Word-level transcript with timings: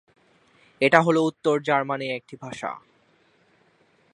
এটা 0.81 0.99
হল 1.01 1.17
উত্তর 1.21 1.55
জার্মানীর 1.61 2.11
একটি 2.15 2.35
ভাষা। 2.41 2.71